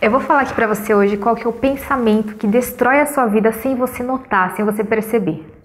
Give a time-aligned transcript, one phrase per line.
[0.00, 3.06] Eu vou falar aqui para você hoje qual que é o pensamento que destrói a
[3.06, 5.55] sua vida sem você notar, sem você perceber.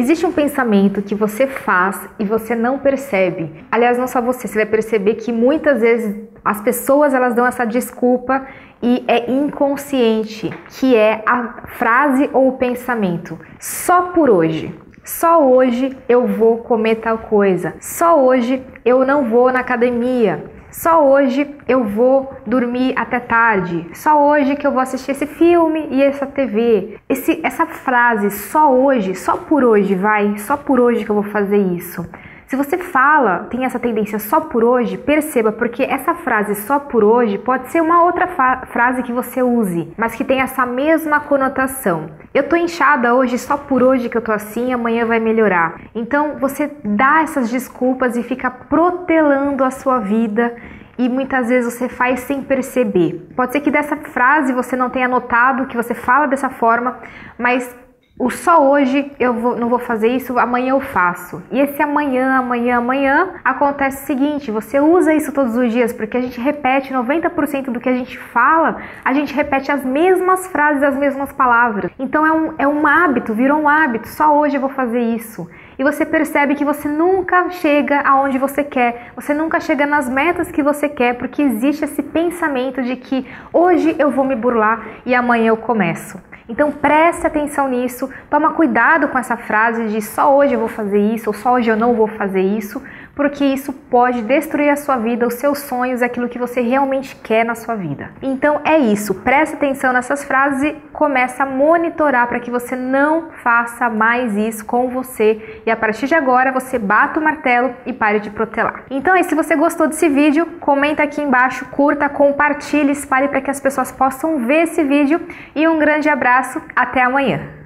[0.00, 3.66] Existe um pensamento que você faz e você não percebe.
[3.70, 7.66] Aliás, não só você, você vai perceber que muitas vezes as pessoas elas dão essa
[7.66, 8.46] desculpa
[8.82, 13.38] e é inconsciente, que é a frase ou o pensamento.
[13.58, 14.74] Só por hoje.
[15.04, 17.74] Só hoje eu vou comer tal coisa.
[17.78, 20.42] Só hoje eu não vou na academia.
[20.70, 23.86] Só hoje eu vou dormir até tarde.
[23.92, 26.98] Só hoje que eu vou assistir esse filme e essa TV.
[27.08, 31.24] Esse, essa frase, só hoje, só por hoje, vai, só por hoje que eu vou
[31.24, 32.06] fazer isso.
[32.50, 37.04] Se você fala, tem essa tendência só por hoje, perceba, porque essa frase só por
[37.04, 38.26] hoje pode ser uma outra
[38.72, 42.10] frase que você use, mas que tem essa mesma conotação.
[42.34, 45.80] Eu tô inchada hoje só por hoje que eu tô assim, amanhã vai melhorar.
[45.94, 50.52] Então você dá essas desculpas e fica protelando a sua vida
[50.98, 53.28] e muitas vezes você faz sem perceber.
[53.36, 56.98] Pode ser que dessa frase você não tenha notado que você fala dessa forma,
[57.38, 57.72] mas
[58.20, 61.42] o só hoje eu vou, não vou fazer isso, amanhã eu faço.
[61.50, 66.18] E esse amanhã, amanhã, amanhã acontece o seguinte: você usa isso todos os dias, porque
[66.18, 70.82] a gente repete 90% do que a gente fala, a gente repete as mesmas frases,
[70.82, 71.90] as mesmas palavras.
[71.98, 75.48] Então é um, é um hábito, virou um hábito, só hoje eu vou fazer isso.
[75.78, 80.52] E você percebe que você nunca chega aonde você quer, você nunca chega nas metas
[80.52, 85.14] que você quer, porque existe esse pensamento de que hoje eu vou me burlar e
[85.14, 86.20] amanhã eu começo.
[86.48, 90.98] Então preste atenção nisso, toma cuidado com essa frase de só hoje eu vou fazer
[90.98, 92.82] isso ou só hoje eu não vou fazer isso,
[93.14, 97.44] porque isso pode destruir a sua vida, os seus sonhos, aquilo que você realmente quer
[97.44, 98.10] na sua vida.
[98.22, 103.30] Então é isso, preste atenção nessas frases e comece a monitorar para que você não
[103.42, 107.92] faça mais isso com você e a partir de agora você bata o martelo e
[107.92, 108.84] pare de protelar.
[108.90, 113.50] Então é, se você gostou desse vídeo, comenta aqui embaixo, curta, compartilhe, espalhe para que
[113.50, 115.20] as pessoas possam ver esse vídeo
[115.54, 117.59] e um grande abraço, até amanhã!